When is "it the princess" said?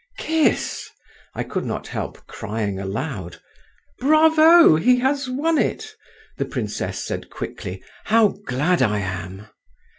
5.59-7.03